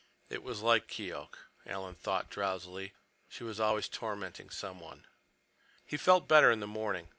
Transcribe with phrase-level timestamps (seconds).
[0.31, 1.35] It was like Keok,
[1.67, 5.05] Alan thought drowsily—she was always tormenting someone.
[5.85, 7.09] He felt better in the morning.